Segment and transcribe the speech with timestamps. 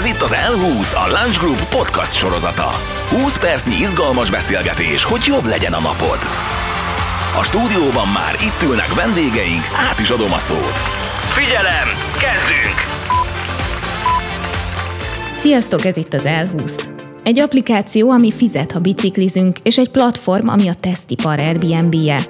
[0.00, 2.68] Ez itt az L20, a Lunch Group podcast sorozata.
[3.08, 6.18] 20 percnyi izgalmas beszélgetés, hogy jobb legyen a napod.
[7.38, 10.76] A stúdióban már itt ülnek vendégeink, át is adom a szót.
[11.32, 12.78] Figyelem, kezdünk!
[15.36, 16.99] Sziasztok, ez itt az L20.
[17.24, 22.20] Egy applikáció, ami fizet, ha biciklizünk, és egy platform, ami a tesztipar Airbnb-je.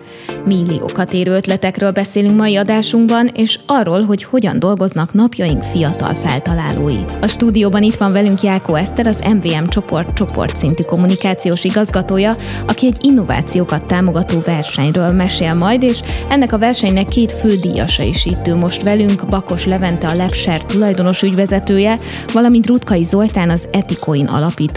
[0.46, 6.98] Milliókat érő ötletekről beszélünk mai adásunkban, és arról, hogy hogyan dolgoznak napjaink fiatal feltalálói.
[7.20, 13.04] A stúdióban itt van velünk Jákó Eszter, az MVM csoport csoportszintű kommunikációs igazgatója, aki egy
[13.04, 18.56] innovációkat támogató versenyről mesél majd, és ennek a versenynek két fő díjasa is itt ül
[18.56, 21.98] most velünk, Bakos Levente a Lepser tulajdonos ügyvezetője,
[22.32, 24.26] valamint Rutkai Zoltán az Etikoin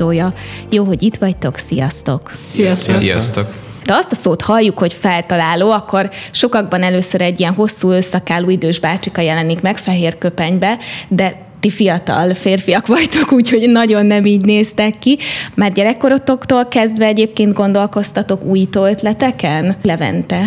[0.04, 0.34] alapítója.
[0.70, 2.32] Jó, hogy itt vagytok, sziasztok!
[2.42, 2.96] Sziasztok!
[2.96, 3.48] Sziasztok!
[3.86, 8.80] De azt a szót halljuk, hogy feltaláló, akkor sokakban először egy ilyen hosszú összakálú idős
[8.80, 10.78] bácsika jelenik meg fehér köpenybe,
[11.08, 15.18] de ti fiatal férfiak vagytok, úgyhogy nagyon nem így néztek ki.
[15.54, 19.76] Már gyerekkorotoktól kezdve egyébként gondolkoztatok újító ötleteken?
[19.82, 20.42] Levente.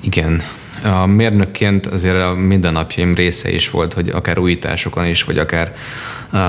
[0.00, 0.42] Igen.
[0.84, 5.72] A mérnökként azért a mindennapjaim része is volt, hogy akár újításokon is, vagy akár
[6.32, 6.40] uh,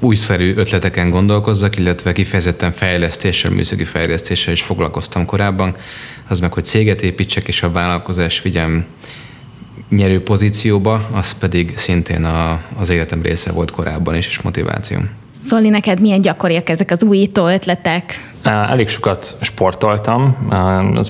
[0.00, 5.76] újszerű ötleteken gondolkozzak, illetve kifejezetten fejlesztéssel, műszaki fejlesztéssel is foglalkoztam korábban,
[6.28, 8.84] az meg, hogy céget építsek, és a vállalkozás vigyem
[9.88, 15.10] nyerő pozícióba, az pedig szintén a, az életem része volt korábban is, és motivációm.
[15.42, 18.32] Zoli, neked milyen gyakoriak ezek az újító ötletek?
[18.42, 20.48] Elég sokat sportoltam,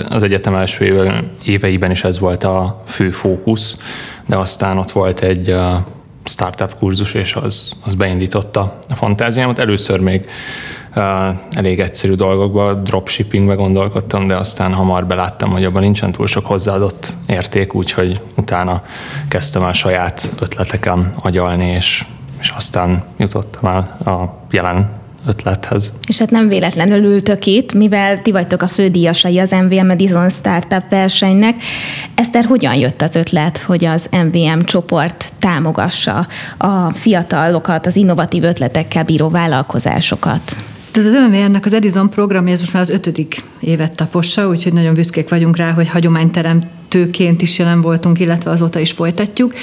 [0.09, 1.09] az egyetem első
[1.45, 3.79] éveiben is ez volt a fő fókusz,
[4.27, 5.57] de aztán ott volt egy
[6.25, 9.59] startup kurzus, és az, az beindította a fantáziámat.
[9.59, 10.29] Először még
[10.97, 11.05] uh,
[11.51, 17.17] elég egyszerű dolgokba, dropshippingbe gondolkodtam, de aztán hamar beláttam, hogy abban nincsen túl sok hozzáadott
[17.27, 18.83] érték, úgyhogy utána
[19.29, 22.05] kezdtem el saját ötleteken agyalni, és,
[22.41, 25.93] és aztán jutottam el a jelen ötlethez.
[26.07, 30.89] És hát nem véletlenül ültök itt, mivel ti vagytok a fődíjasai az MVM Madison Startup
[30.91, 31.63] versenynek.
[32.15, 36.27] Eszter, hogyan jött az ötlet, hogy az MVM csoport támogassa
[36.59, 40.57] a fiatalokat, az innovatív ötletekkel bíró vállalkozásokat?
[40.93, 44.95] Ez az MVM-nek az Edison programja, ez most már az ötödik évet tapossa, úgyhogy nagyon
[44.95, 45.89] büszkék vagyunk rá, hogy
[46.95, 49.55] hagyományteremtőként is jelen voltunk, illetve azóta is folytatjuk.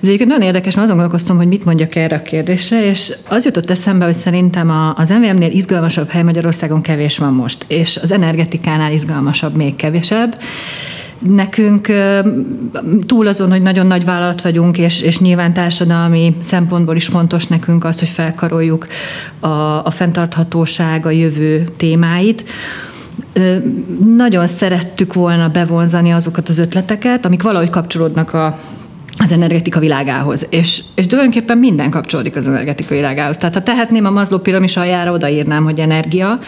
[0.00, 3.44] Ez egyébként nagyon érdekes, mert azon gondolkoztam, hogy mit mondjak erre a kérdésre, és az
[3.44, 8.92] jutott eszembe, hogy szerintem az MVM-nél izgalmasabb hely Magyarországon kevés van most, és az energetikánál
[8.92, 10.36] izgalmasabb még kevesebb
[11.18, 11.92] nekünk
[13.06, 17.84] túl azon, hogy nagyon nagy vállalat vagyunk, és, és nyilván társadalmi szempontból is fontos nekünk
[17.84, 18.86] az, hogy felkaroljuk
[19.40, 19.48] a,
[19.84, 22.44] a fenntarthatóság, a jövő témáit,
[24.16, 28.58] nagyon szerettük volna bevonzani azokat az ötleteket, amik valahogy kapcsolódnak a,
[29.18, 30.46] az energetika világához.
[30.50, 33.38] És, és tulajdonképpen minden kapcsolódik az energetika világához.
[33.38, 36.38] Tehát ha tehetném a Mazló piramis aljára, odaírnám, hogy energia,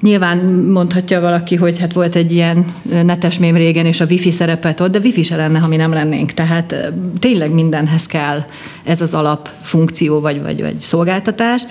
[0.00, 0.38] Nyilván
[0.72, 4.90] mondhatja valaki, hogy hát volt egy ilyen netes mém régen, és a wifi szerepet ott,
[4.90, 6.32] de wifi se lenne, ha mi nem lennénk.
[6.32, 6.74] Tehát
[7.18, 8.44] tényleg mindenhez kell
[8.84, 11.62] ez az alapfunkció vagy, vagy, vagy szolgáltatás.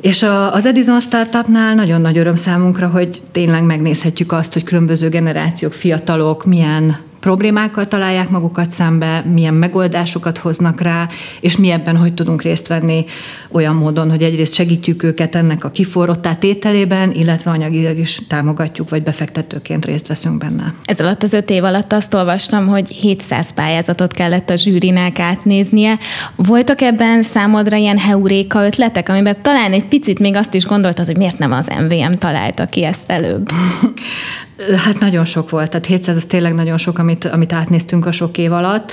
[0.00, 5.08] És a, az Edison Startupnál nagyon nagy öröm számunkra, hogy tényleg megnézhetjük azt, hogy különböző
[5.08, 11.08] generációk, fiatalok milyen problémákkal találják magukat szembe, milyen megoldásokat hoznak rá,
[11.40, 13.04] és mi ebben hogy tudunk részt venni
[13.50, 19.02] olyan módon, hogy egyrészt segítjük őket ennek a kiforrottá tételében, illetve anyagilag is támogatjuk, vagy
[19.02, 20.74] befektetőként részt veszünk benne.
[20.84, 25.98] Ez alatt az öt év alatt azt olvastam, hogy 700 pályázatot kellett a zsűrinek átnéznie.
[26.36, 31.16] Voltak ebben számodra ilyen heuréka ötletek, amiben talán egy picit még azt is gondoltad, hogy
[31.16, 33.50] miért nem az MVM találta ki ezt előbb?
[34.76, 38.38] Hát nagyon sok volt, tehát 700 az tényleg nagyon sok, amit, amit átnéztünk a sok
[38.38, 38.92] év alatt.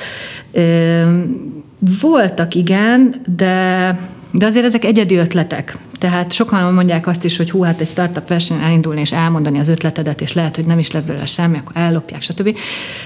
[2.01, 3.97] Voltak igen, de,
[4.31, 5.78] de azért ezek egyedi ötletek.
[6.03, 9.68] Tehát sokan mondják azt is, hogy hú, hát egy startup versenyen elindulni és elmondani az
[9.68, 12.58] ötletedet, és lehet, hogy nem is lesz belőle semmi, akkor ellopják, stb.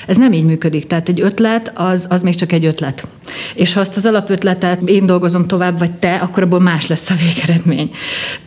[0.08, 0.88] Ez nem így működik.
[0.88, 3.08] Tehát egy ötlet, az, az még csak egy ötlet.
[3.54, 7.14] És ha azt az alapötletet én dolgozom tovább, vagy te, akkor abból más lesz a
[7.26, 7.92] végeredmény.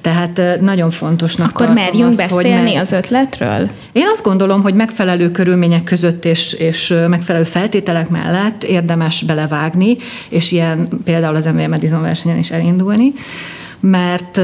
[0.01, 3.69] Tehát nagyon fontosnak Akkor merjünk azt, beszélni hogy az ötletről?
[3.93, 9.97] Én azt gondolom, hogy megfelelő körülmények között és, és megfelelő feltételek mellett érdemes belevágni,
[10.29, 13.13] és ilyen például az MVM Edison versenyen is elindulni
[13.81, 14.41] mert,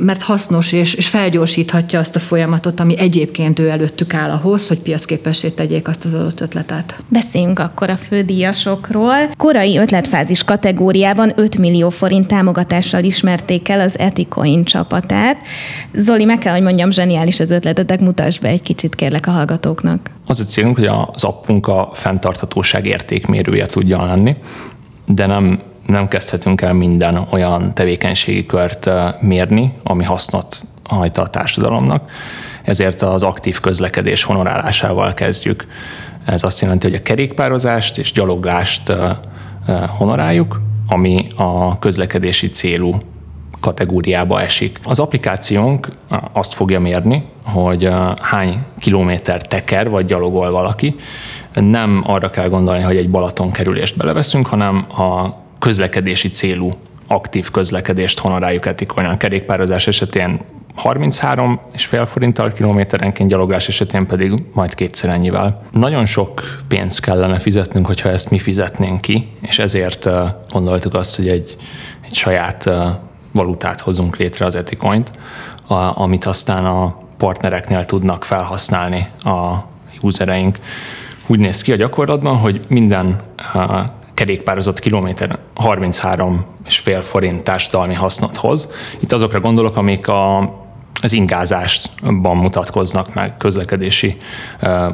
[0.00, 4.78] mert hasznos és, és felgyorsíthatja azt a folyamatot, ami egyébként ő előttük áll ahhoz, hogy
[4.78, 7.02] piacképessé tegyék azt az adott ötletet.
[7.08, 9.14] Beszéljünk akkor a fődíjasokról.
[9.36, 15.36] Korai ötletfázis kategóriában 5 millió forint támogatással ismerték el az Eticoin csapatát.
[15.92, 20.10] Zoli, meg kell, hogy mondjam, zseniális az ötletetek, mutasd be egy kicsit kérlek a hallgatóknak.
[20.26, 24.36] Az a célunk, hogy az appunk a fenntarthatóság értékmérője tudjon lenni,
[25.06, 28.90] de nem nem kezdhetünk el minden olyan tevékenységi kört
[29.20, 32.10] mérni, ami hasznot hajt a társadalomnak,
[32.62, 35.66] ezért az aktív közlekedés honorálásával kezdjük.
[36.24, 38.94] Ez azt jelenti, hogy a kerékpározást és gyaloglást
[39.88, 42.98] honoráljuk, ami a közlekedési célú
[43.60, 44.78] kategóriába esik.
[44.84, 45.88] Az applikációnk
[46.32, 47.88] azt fogja mérni, hogy
[48.20, 50.94] hány kilométer teker vagy gyalogol valaki.
[51.52, 56.70] Nem arra kell gondolni, hogy egy Balaton kerülést beleveszünk, hanem a közlekedési célú
[57.06, 59.10] aktív közlekedést honoráljuk etikosan.
[59.10, 60.40] A kerékpározás esetén
[60.74, 65.62] 33 és fél forinttal kilométerenként, gyaloglás esetén pedig majd kétszer ennyivel.
[65.72, 70.08] Nagyon sok pénzt kellene fizetnünk, hogyha ezt mi fizetnénk ki, és ezért
[70.48, 71.56] gondoltuk azt, hogy egy,
[72.06, 72.70] egy saját
[73.32, 75.10] valutát hozunk létre az Eticoint,
[75.94, 79.54] amit aztán a partnereknél tudnak felhasználni a
[80.00, 80.58] usereink.
[81.26, 83.20] Úgy néz ki a gyakorlatban, hogy minden
[84.20, 88.68] kerékpározott kilométer 33 és fél forint társadalmi hasznot hoz.
[88.98, 90.52] Itt azokra gondolok, amik a
[91.02, 94.16] az ingázásban mutatkoznak meg, közlekedési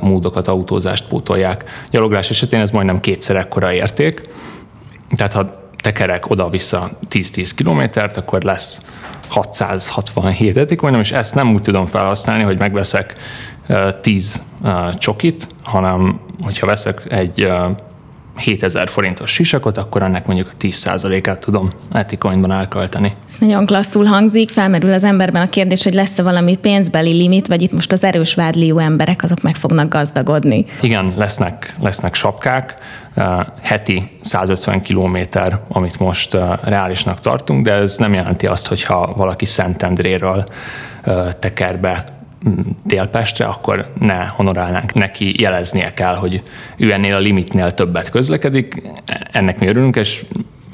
[0.00, 1.64] módokat, autózást pótolják.
[1.90, 4.28] Gyaloglás esetén ez majdnem kétszer ekkora érték,
[5.16, 8.92] tehát ha tekerek oda-vissza 10-10 kilométert, akkor lesz
[9.28, 13.14] 667 etikonyom, és ezt nem úgy tudom felhasználni, hogy megveszek
[14.00, 14.42] 10
[14.94, 17.48] csokit, hanem hogyha veszek egy
[18.36, 23.14] 7000 forintos sisakot, akkor ennek mondjuk a 10%-át tudom etikoinban elkölteni.
[23.28, 27.62] Ez nagyon klasszul hangzik, felmerül az emberben a kérdés, hogy lesz-e valami pénzbeli limit, vagy
[27.62, 30.64] itt most az erős vádlió emberek azok meg fognak gazdagodni.
[30.80, 32.74] Igen, lesznek, lesznek sapkák,
[33.62, 40.44] heti 150 kilométer, amit most reálisnak tartunk, de ez nem jelenti azt, hogyha valaki Szentendréről
[41.38, 42.04] teker be
[42.84, 44.94] Délpestre, akkor ne honorálnánk.
[44.94, 46.42] Neki jeleznie kell, hogy
[46.76, 48.82] ő ennél a limitnél többet közlekedik,
[49.32, 50.24] ennek mi örülünk, és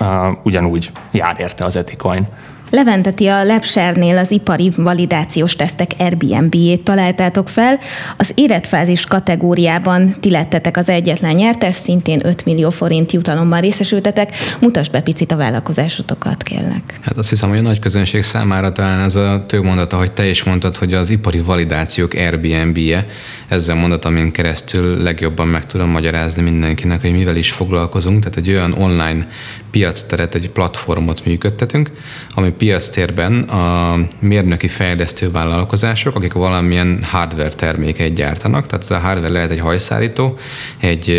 [0.00, 0.06] uh,
[0.42, 2.26] ugyanúgy jár érte az etikoin.
[2.72, 7.78] Leventeti a Lepsernél az ipari validációs tesztek Airbnb-ét találtátok fel.
[8.16, 14.34] Az életfázis kategóriában ti lettetek az egyetlen nyertes, szintén 5 millió forint jutalommal részesültetek.
[14.60, 16.98] Mutasd be picit a vállalkozásotokat, kérlek.
[17.00, 20.42] Hát azt hiszem, hogy a nagy közönség számára talán ez a mondata, hogy te is
[20.42, 23.06] mondtad, hogy az ipari validációk Airbnb-je,
[23.48, 28.22] ezzel mondat, amin keresztül legjobban meg tudom magyarázni mindenkinek, hogy mivel is foglalkozunk.
[28.22, 29.26] Tehát egy olyan online
[29.70, 31.90] piacteret, egy platformot működtetünk,
[32.34, 39.32] ami piactérben a mérnöki fejlesztő vállalkozások, akik valamilyen hardware terméket gyártanak, tehát ez a hardware
[39.32, 40.38] lehet egy hajszárító,
[40.78, 41.10] egy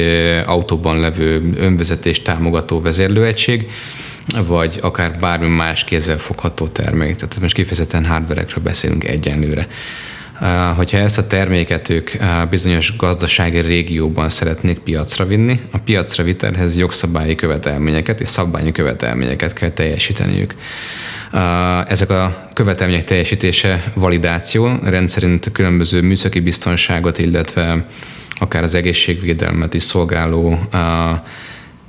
[0.45, 3.69] autóban levő önvezetés támogató vezérlőegység,
[4.47, 7.15] vagy akár bármi más kézzel fogható termék.
[7.15, 9.67] Tehát most kifejezetten hardverekről beszélünk egyenlőre.
[10.75, 12.11] Hogyha ezt a terméket ők
[12.49, 19.69] bizonyos gazdasági régióban szeretnék piacra vinni, a piacra vitelhez jogszabályi követelményeket és szabványi követelményeket kell
[19.69, 20.55] teljesíteniük.
[21.87, 27.85] Ezek a követelmények teljesítése validáció, rendszerint különböző műszaki biztonságot, illetve
[28.35, 30.59] akár az egészségvédelmet is szolgáló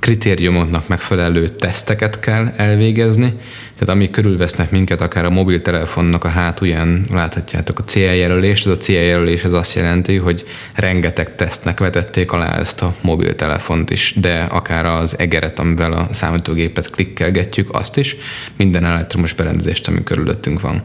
[0.05, 3.33] kritériumoknak megfelelő teszteket kell elvégezni,
[3.77, 9.43] tehát amik körülvesznek minket, akár a mobiltelefonnak a hátulján láthatjátok a céljelölést, ez a céljelölés
[9.43, 15.19] az azt jelenti, hogy rengeteg tesztnek vetették alá ezt a mobiltelefont is, de akár az
[15.19, 18.15] egeret, amivel a számítógépet klikkelgetjük, azt is,
[18.57, 20.83] minden elektromos berendezést, ami körülöttünk van.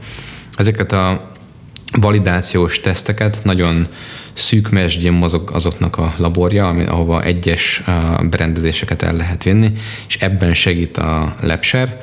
[0.57, 1.33] Ezeket a
[1.93, 3.41] validációs teszteket.
[3.45, 3.89] Nagyon
[4.33, 7.83] szűk mesdjén mozog azoknak a laborja, ami, ahova egyes
[8.31, 9.73] berendezéseket el lehet vinni,
[10.09, 12.01] és ebben segít a Lepser,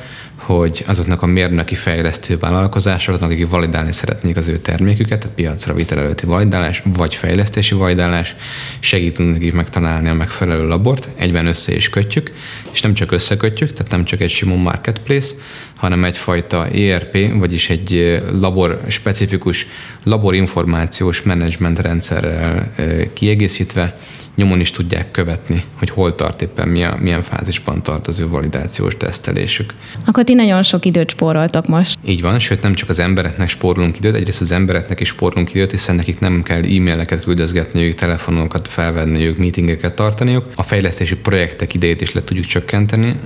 [0.47, 5.97] hogy azoknak a mérnöki fejlesztő vállalkozásoknak, akik validálni szeretnék az ő terméküket, a piacra vitel
[5.97, 8.35] előtti validálás, vagy fejlesztési validálás,
[8.79, 12.31] segítünk nekik megtalálni a megfelelő labort, egyben össze is kötjük,
[12.71, 15.35] és nem csak összekötjük, tehát nem csak egy sima marketplace,
[15.75, 19.67] hanem egyfajta ERP, vagyis egy labor specifikus
[20.03, 22.73] laborinformációs menedzsment rendszerrel
[23.13, 23.97] kiegészítve
[24.37, 28.97] nyomon is tudják követni, hogy hol tart éppen, milyen, milyen fázisban tart az ő validációs
[28.97, 29.73] tesztelésük.
[30.05, 31.97] Akkor ti nagyon sok időt spóroltok most.
[32.05, 35.71] Így van, sőt nem csak az embereknek spórolunk időt, egyrészt az embereknek is spórolunk időt,
[35.71, 40.45] hiszen nekik nem kell e-maileket küldözgetniük, telefonokat felvenniük, meetingeket tartaniuk.
[40.55, 43.19] A fejlesztési projektek idejét is le tudjuk csökkenteni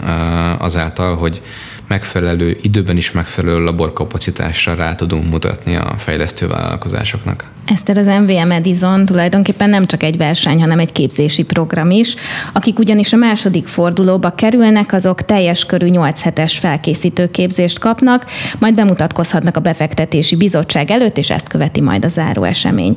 [0.57, 1.41] azáltal, hogy
[1.91, 7.45] megfelelő, időben is megfelelő laborkapacitásra rá tudunk mutatni a fejlesztő vállalkozásoknak.
[7.65, 12.15] Eszter, az MVM Edison tulajdonképpen nem csak egy verseny, hanem egy képzési program is.
[12.53, 18.25] Akik ugyanis a második fordulóba kerülnek, azok teljes körű 8 hetes felkészítő képzést kapnak,
[18.59, 22.95] majd bemutatkozhatnak a befektetési bizottság előtt, és ezt követi majd a záró esemény.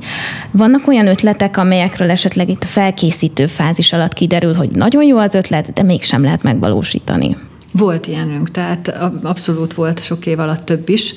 [0.51, 5.35] Vannak olyan ötletek, amelyekről esetleg itt a felkészítő fázis alatt kiderül, hogy nagyon jó az
[5.35, 7.37] ötlet, de mégsem lehet megvalósítani.
[7.77, 11.15] Volt ilyenünk, tehát abszolút volt sok év alatt több is,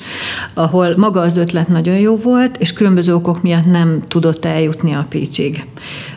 [0.54, 5.06] ahol maga az ötlet nagyon jó volt, és különböző okok miatt nem tudott eljutni a
[5.08, 5.66] pitchig.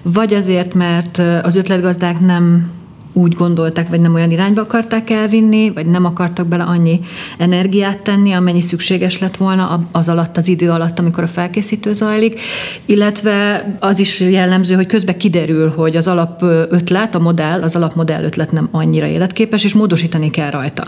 [0.01, 2.71] Vagy azért, mert az ötletgazdák nem
[3.13, 6.99] úgy gondolták, vagy nem olyan irányba akarták elvinni, vagy nem akartak bele annyi
[7.37, 12.39] energiát tenni, amennyi szükséges lett volna az alatt, az idő alatt, amikor a felkészítő zajlik,
[12.85, 18.23] illetve az is jellemző, hogy közben kiderül, hogy az alap ötlet, a modell, az alapmodell
[18.23, 20.83] ötlet nem annyira életképes, és módosítani kell rajta.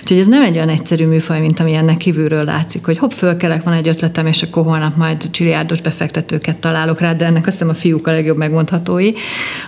[0.00, 3.62] Úgyhogy ez nem egy olyan egyszerű műfaj, mint ami ennek kívülről látszik, hogy hopp, fölkelek,
[3.62, 7.68] van egy ötletem, és akkor holnap majd csiliárdos befektetőket találok rá, de ennek azt hiszem
[7.68, 9.12] a fiúk a legjobb megmondhatói,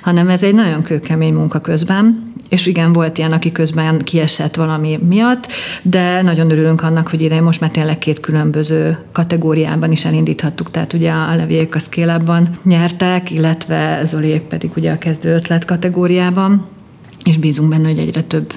[0.03, 4.55] hanem ez egy nagyon kőkemény munka közben, közben, és igen, volt ilyen, aki közben kiesett
[4.55, 5.47] valami miatt,
[5.83, 10.93] de nagyon örülünk annak, hogy ide most már tényleg két különböző kategóriában is elindíthattuk, tehát
[10.93, 12.23] ugye a levék a scale
[12.65, 16.67] nyertek, illetve Zoliék pedig ugye a kezdő ötlet kategóriában
[17.25, 18.53] és bízunk benne, hogy egyre több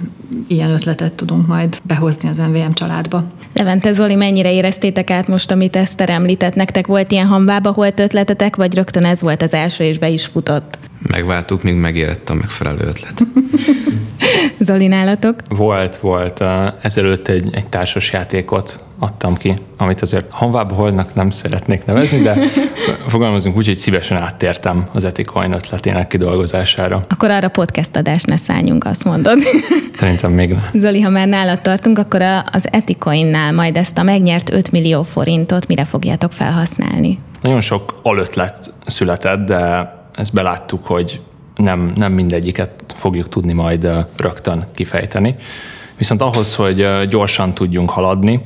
[0.48, 3.24] ilyen ötletet tudunk majd behozni az MVM családba.
[3.54, 6.56] Levente Zoli, mennyire éreztétek át most, amit Eszter említett?
[6.56, 10.26] Nektek volt ilyen hamvába holt ötletetek, vagy rögtön ez volt az első, és be is
[10.26, 10.78] futott?
[11.08, 13.24] Megváltuk, míg megérett a megfelelő ötlet.
[14.60, 15.36] Zoli, nálatok?
[15.50, 16.44] Volt, volt.
[16.82, 22.36] Ezelőtt egy, egy társas játékot adtam ki, amit azért hanvába holnak nem szeretnék nevezni, de
[23.08, 27.06] fogalmazunk úgy, hogy szívesen áttértem az Eticoin ötletének kidolgozására.
[27.10, 29.40] Akkor arra podcast adást ne szálljunk, azt mondod.
[30.00, 30.70] Szerintem még nem.
[30.74, 35.68] Zoli, ha már nálad tartunk, akkor az Eticoinnál majd ezt a megnyert 5 millió forintot
[35.68, 37.20] mire fogjátok felhasználni?
[37.42, 41.22] Nagyon sok alötlet született, de ezt beláttuk, hogy
[41.56, 45.36] nem, nem mindegyiket fogjuk tudni majd rögtön kifejteni.
[45.98, 48.42] Viszont ahhoz, hogy gyorsan tudjunk haladni,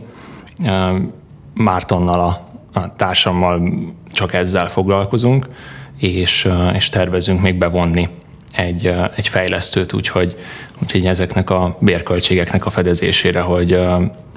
[1.53, 2.45] Mártonnal a,
[2.95, 3.71] társammal
[4.11, 5.47] csak ezzel foglalkozunk,
[5.97, 8.09] és, és tervezünk még bevonni
[8.51, 10.35] egy, egy fejlesztőt, úgyhogy,
[10.81, 13.79] úgyhogy ezeknek a bérköltségeknek a fedezésére, hogy,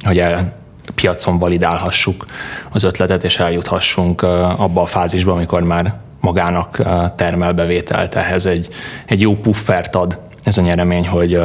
[0.04, 0.56] hogy el,
[0.94, 2.26] piacon validálhassuk
[2.70, 6.82] az ötletet, és eljuthassunk abba a fázisba, amikor már magának
[7.16, 8.68] termel bevételt, ehhez egy,
[9.06, 11.40] egy jó puffert ad ez a nyeremény, hogy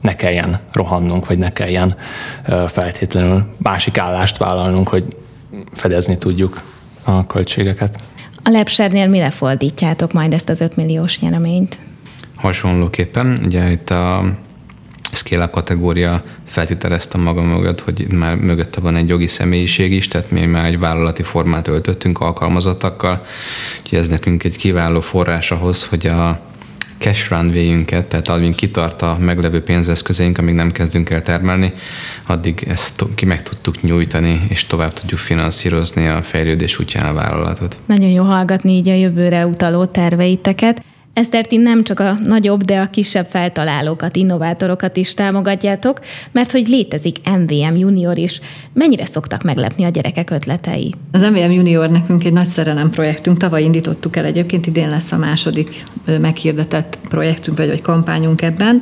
[0.00, 1.96] ne kelljen rohannunk, vagy ne kelljen
[2.66, 5.16] feltétlenül másik állást vállalnunk, hogy
[5.72, 6.62] fedezni tudjuk
[7.04, 7.98] a költségeket.
[8.42, 11.78] A Lepsernél mire fordítjátok majd ezt az 5 milliós nyereményt?
[12.36, 14.34] Hasonlóképpen, ugye itt a
[15.18, 20.44] scale kategória feltételeztem magam mögött, hogy már mögötte van egy jogi személyiség is, tehát mi
[20.44, 23.22] már egy vállalati formát öltöttünk alkalmazottakkal,
[23.80, 26.40] úgyhogy ez nekünk egy kiváló forrás ahhoz, hogy a
[26.98, 31.72] cash runway-ünket, tehát amíg kitart a meglevő pénzeszközeink, amíg nem kezdünk el termelni,
[32.26, 37.78] addig ezt ki meg tudtuk nyújtani, és tovább tudjuk finanszírozni a fejlődés útján a vállalatot.
[37.86, 40.82] Nagyon jó hallgatni így a jövőre utaló terveiteket.
[41.18, 46.00] Esztert, nem csak a nagyobb, de a kisebb feltalálókat, innovátorokat is támogatjátok,
[46.32, 48.40] mert hogy létezik MVM Junior is.
[48.72, 50.94] Mennyire szoktak meglepni a gyerekek ötletei?
[51.12, 53.36] Az MVM Junior nekünk egy nagy szerelem projektünk.
[53.36, 55.82] Tavaly indítottuk el egyébként, idén lesz a második
[56.20, 58.80] meghirdetett projektünk, vagy, vagy kampányunk ebben.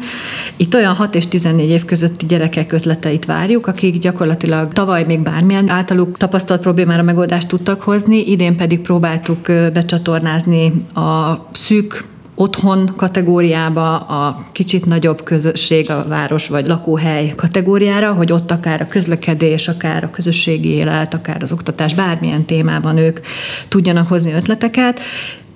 [0.56, 5.68] Itt olyan 6 és 14 év közötti gyerekek ötleteit várjuk, akik gyakorlatilag tavaly még bármilyen
[5.68, 9.40] általuk tapasztalt problémára megoldást tudtak hozni, idén pedig próbáltuk
[9.72, 12.04] becsatornázni a szűk
[12.38, 18.86] otthon kategóriába, a kicsit nagyobb közösség, a város vagy lakóhely kategóriára, hogy ott akár a
[18.86, 23.20] közlekedés, akár a közösségi élet, akár az oktatás, bármilyen témában ők
[23.68, 25.00] tudjanak hozni ötleteket,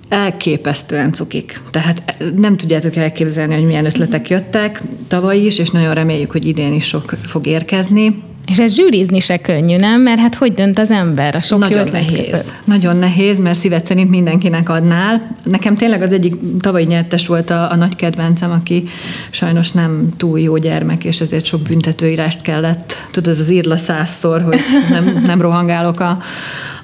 [0.08, 1.60] elképesztően cukik.
[1.70, 6.72] Tehát nem tudjátok elképzelni, hogy milyen ötletek jöttek tavaly is, és nagyon reméljük, hogy idén
[6.72, 8.22] is sok fog érkezni.
[8.46, 10.00] És ez zsűrizni se könnyű, nem?
[10.00, 12.52] Mert hát hogy dönt az ember a sok Nagyon nehéz.
[12.64, 15.36] Nagyon nehéz, mert szívet szerint mindenkinek adnál.
[15.44, 18.84] Nekem tényleg az egyik tavalyi nyertes volt a, a nagy kedvencem, aki
[19.30, 22.94] sajnos nem túl jó gyermek, és ezért sok büntetőírást kellett.
[23.10, 26.18] Tudod, ez az írla százszor, hogy nem, nem rohangálok a,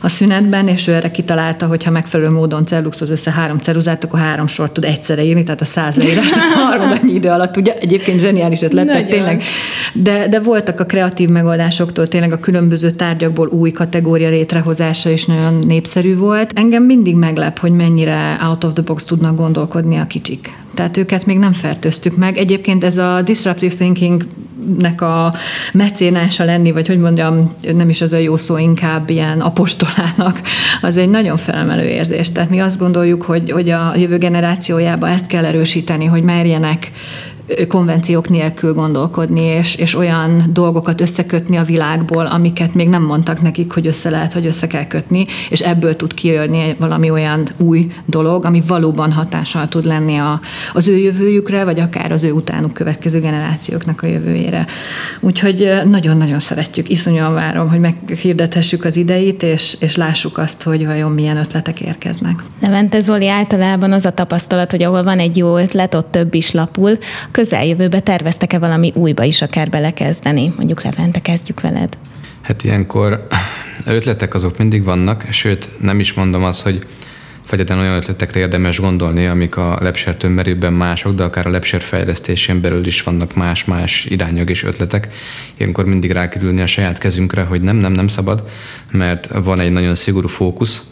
[0.01, 4.19] a szünetben, és ő erre kitalálta, hogy ha megfelelő módon celluxoz össze három ceruzát, akkor
[4.19, 7.57] három sort tud egyszerre írni, tehát a száz leírás a harmadannyi idő alatt.
[7.57, 9.43] Ugye egyébként zseniális ötlet, tényleg.
[9.93, 15.59] De, de voltak a kreatív megoldásoktól tényleg a különböző tárgyakból új kategória létrehozása is nagyon
[15.67, 16.53] népszerű volt.
[16.55, 20.65] Engem mindig meglep, hogy mennyire out of the box tudnak gondolkodni a kicsik.
[20.77, 22.37] Tehát őket még nem fertőztük meg.
[22.37, 24.27] Egyébként ez a disruptive thinking
[24.79, 25.35] nek a
[25.73, 30.41] mecénása lenni, vagy hogy mondjam, nem is az a jó szó, inkább ilyen apostolának,
[30.81, 32.33] az egy nagyon felemelő érzés.
[32.33, 36.91] Tehát mi azt gondoljuk, hogy, hogy a jövő generációjába ezt kell erősíteni, hogy merjenek
[37.69, 43.73] konvenciók nélkül gondolkodni, és, és olyan dolgokat összekötni a világból, amiket még nem mondtak nekik,
[43.73, 48.45] hogy össze lehet, hogy össze kell kötni, és ebből tud kijönni valami olyan új dolog,
[48.45, 50.41] ami valóban hatással tud lenni a,
[50.73, 54.67] az ő jövőjükre, vagy akár az ő utánuk következő generációknak a jövőjére.
[55.21, 61.13] Úgyhogy nagyon-nagyon szeretjük, iszonyúan várom, hogy meghirdethessük az ideit, és, és lássuk azt, hogy vajon
[61.13, 62.43] milyen ötletek érkeznek.
[62.61, 66.53] Levente Zoli, általában az a tapasztalat, hogy ahol van egy jó ötlet, ott több is
[66.53, 66.99] lapul.
[67.37, 70.53] Közeljövőbe terveztek-e valami újba is akár belekezdeni?
[70.57, 71.99] Mondjuk Levente, kezdjük veled.
[72.41, 73.27] Hát ilyenkor
[73.87, 76.87] ötletek azok mindig vannak, sőt nem is mondom azt, hogy
[77.43, 82.61] Fegyetlen olyan ötletekre érdemes gondolni, amik a lepser tömberében mások, de akár a lepser fejlesztésén
[82.61, 85.09] belül is vannak más-más irányok és ötletek.
[85.57, 88.49] Ilyenkor mindig rákerülni a saját kezünkre, hogy nem, nem, nem szabad,
[88.93, 90.83] mert van egy nagyon szigorú fókusz,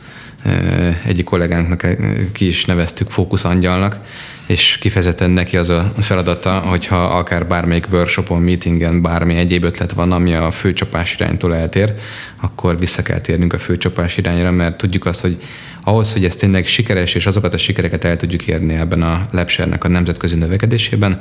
[1.07, 1.87] egyik kollégánknak
[2.33, 3.99] ki is neveztük fókuszangyalnak,
[4.47, 10.13] és kifejezetten neki az a feladata, hogyha akár bármelyik workshopon, meetingen bármi egyéb ötlet van,
[10.13, 11.95] ami a főcsapás iránytól eltér,
[12.41, 15.43] akkor vissza kell térnünk a főcsapás irányra, mert tudjuk azt, hogy
[15.85, 19.85] ahhoz, hogy ez tényleg sikeres, és azokat a sikereket el tudjuk érni ebben a lepsernek
[19.85, 21.21] a nemzetközi növekedésében,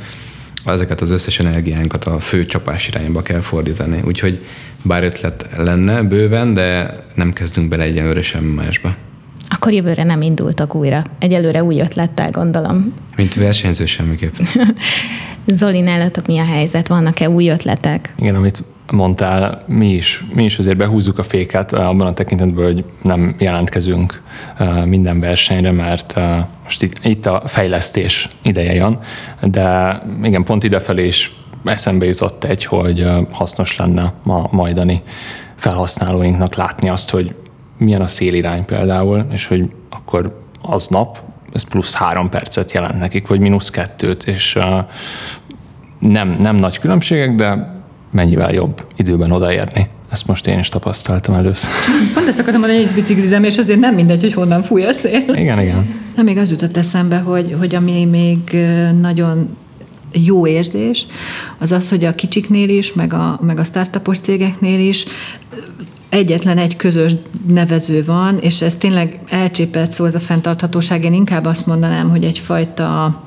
[0.66, 4.02] ezeket az összes energiánkat a fő csapás irányba kell fordítani.
[4.06, 4.46] Úgyhogy
[4.82, 8.96] bár ötlet lenne bőven, de nem kezdünk bele egyenlőre semmi másba.
[9.64, 11.04] Akkor jövőre nem indultak újra.
[11.20, 12.94] Egyelőre új ötlettel gondolom.
[13.16, 14.34] Mint versenyző semmiképp.
[15.48, 16.88] Zoli, nálatok mi a helyzet?
[16.88, 18.14] Vannak-e új ötletek?
[18.18, 22.84] Igen, amit mondtál, mi is, mi is azért behúzzuk a féket abban a tekintetben, hogy
[23.02, 24.22] nem jelentkezünk
[24.86, 26.20] minden versenyre, mert
[26.64, 29.00] most itt, itt a fejlesztés ideje jön,
[29.42, 35.02] de igen, pont idefelé is eszembe jutott egy, hogy hasznos lenne ma majdani
[35.56, 37.36] felhasználóinknak látni azt, hogy
[37.84, 41.22] milyen a szélirány például, és hogy akkor aznap
[41.54, 44.58] ez plusz három percet jelent nekik, vagy mínusz kettőt, és
[46.00, 49.90] nem, nem nagy különbségek, de mennyivel jobb időben odaérni.
[50.12, 51.72] Ezt most én is tapasztaltam először.
[52.14, 54.94] Pont ezt akarom mondani, hogy is biciklizem, és azért nem mindegy, hogy honnan fúj a
[54.94, 55.24] szél.
[55.34, 55.96] Igen, igen.
[56.16, 58.58] Nem, még az jutott eszembe, hogy, hogy ami még
[59.02, 59.58] nagyon
[60.14, 61.06] jó érzés,
[61.58, 65.06] az az, hogy a kicsiknél is, meg a, meg a startupos cégeknél is
[66.14, 67.16] egyetlen egy közös
[67.48, 71.04] nevező van, és ez tényleg elcsépelt szó, ez a fenntarthatóság.
[71.04, 73.22] Én inkább azt mondanám, hogy egyfajta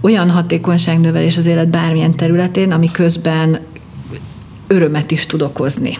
[0.00, 3.60] olyan hatékonyságnövelés az élet bármilyen területén, ami közben
[4.66, 5.98] örömet is tud okozni.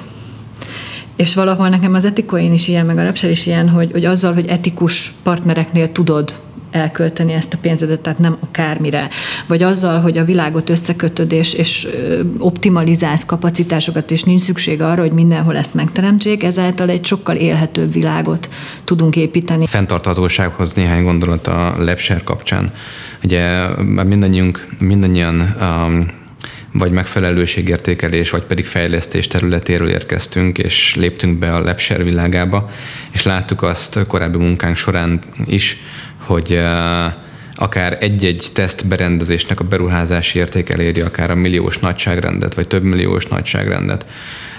[1.17, 4.35] És valahol nekem az etikoin is ilyen, meg a repsel is ilyen, hogy, hogy azzal,
[4.35, 6.35] hogy etikus partnereknél tudod
[6.77, 9.09] elkölteni ezt a pénzedet, tehát nem akármire.
[9.47, 11.89] Vagy azzal, hogy a világot összekötöd és, és
[12.39, 18.49] optimalizálsz kapacitásokat, és nincs szükség arra, hogy mindenhol ezt megteremtsék, ezáltal egy sokkal élhetőbb világot
[18.85, 19.67] tudunk építeni.
[19.67, 22.73] Fentarthatósághoz néhány gondolat a Lepser kapcsán.
[23.25, 23.69] Ugye
[24.05, 26.01] mindannyiunk, mindannyian um,
[26.73, 32.71] vagy megfelelőségértékelés, vagy pedig fejlesztés területéről érkeztünk, és léptünk be a Lepser világába,
[33.13, 35.77] és láttuk azt korábbi munkánk során is,
[36.27, 36.61] hogy
[37.55, 43.27] akár egy-egy teszt berendezésnek a beruházási érték eléri akár a milliós nagyságrendet, vagy több milliós
[43.27, 44.07] nagyságrendet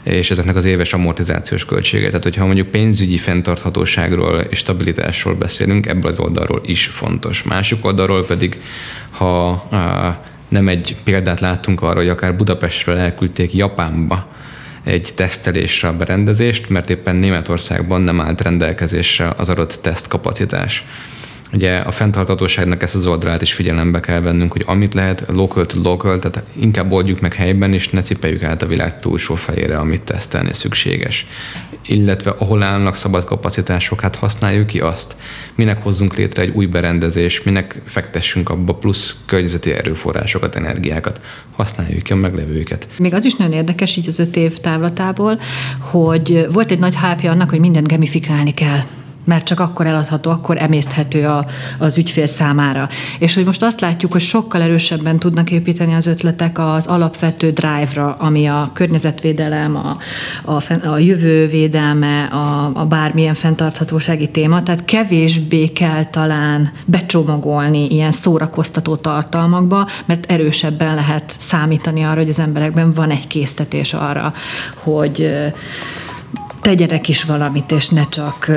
[0.03, 2.07] és ezeknek az éves amortizációs költsége.
[2.07, 7.43] Tehát, hogyha mondjuk pénzügyi fenntarthatóságról és stabilitásról beszélünk, ebből az oldalról is fontos.
[7.43, 8.59] Másik oldalról pedig,
[9.11, 9.67] ha
[10.49, 14.27] nem egy példát láttunk arra, hogy akár Budapestről elküldték Japánba
[14.83, 20.83] egy tesztelésre a berendezést, mert éppen Németországban nem állt rendelkezésre az adott tesztkapacitás.
[21.53, 25.81] Ugye a fenntartatóságnak ezt az oldalát is figyelembe kell vennünk, hogy amit lehet local to
[25.81, 30.01] local, tehát inkább oldjuk meg helyben, és ne cipeljük át a világ túlsó fejére, amit
[30.01, 31.25] tesztelni szükséges.
[31.85, 35.15] Illetve ahol állnak szabad kapacitások, hát használjuk ki azt.
[35.55, 41.21] Minek hozzunk létre egy új berendezés, minek fektessünk abba plusz környezeti erőforrásokat, energiákat.
[41.55, 42.87] Használjuk ki a meglevőket.
[42.97, 45.39] Még az is nagyon érdekes így az öt év távlatából,
[45.79, 48.79] hogy volt egy nagy hápja annak, hogy mindent gamifikálni kell
[49.27, 51.45] mert csak akkor eladható, akkor emészthető a,
[51.79, 52.87] az ügyfél számára.
[53.19, 58.15] És hogy most azt látjuk, hogy sokkal erősebben tudnak építeni az ötletek az alapvető drive-ra,
[58.19, 59.97] ami a környezetvédelem, a,
[60.51, 61.49] a, a jövő
[62.31, 70.95] a, a bármilyen fenntarthatósági téma, tehát kevésbé kell talán becsomagolni ilyen szórakoztató tartalmakba, mert erősebben
[70.95, 74.33] lehet számítani arra, hogy az emberekben van egy késztetés arra,
[74.73, 75.35] hogy
[76.67, 78.51] tegyenek is valamit, és ne csak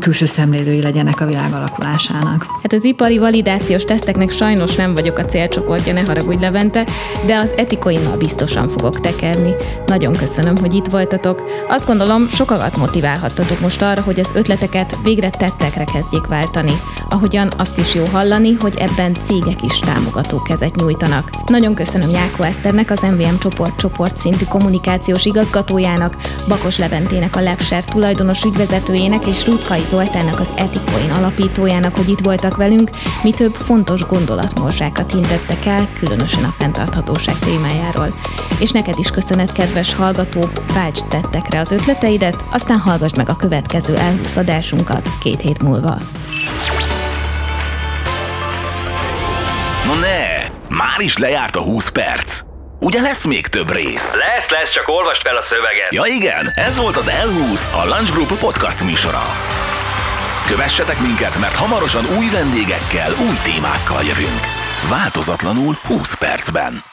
[0.00, 2.46] külső szemlélői legyenek a világ alakulásának.
[2.62, 6.84] Hát az ipari validációs teszteknek sajnos nem vagyok a célcsoportja, ne haragudj Levente,
[7.26, 9.52] de az etikoinnal biztosan fogok tekerni.
[9.86, 11.42] Nagyon köszönöm, hogy itt voltatok.
[11.68, 16.72] Azt gondolom, sokakat motiválhattatok most arra, hogy az ötleteket végre tettekre kezdjék váltani.
[17.08, 21.30] Ahogyan azt is jó hallani, hogy ebben cégek is támogató kezet nyújtanak.
[21.46, 26.16] Nagyon köszönöm Jákó Eszternek, az MVM csoport csoport szintű kommunikációs igazgatójának,
[26.48, 32.56] Bakos Leventének a Lepser tulajdonos ügyvezetőjének és Rutkai Zoltánnak az Etikoin alapítójának, hogy itt voltak
[32.56, 32.90] velünk,
[33.22, 38.14] mi több fontos gondolatmorzsákat hintettek el, különösen a fenntarthatóság témájáról.
[38.60, 43.96] És neked is köszönet, kedves hallgató, válts tettekre az ötleteidet, aztán hallgass meg a következő
[43.96, 44.38] elhúsz
[45.22, 45.98] két hét múlva.
[49.86, 52.51] No ne, már is lejárt a 20 perc.
[52.84, 54.16] Ugye lesz még több rész?
[54.16, 55.92] Lesz, lesz, csak olvast fel a szöveget.
[55.92, 59.22] Ja igen, ez volt az L20, a Lunch Group podcast műsora.
[60.46, 64.40] Kövessetek minket, mert hamarosan új vendégekkel, új témákkal jövünk.
[64.88, 66.91] Változatlanul 20 percben.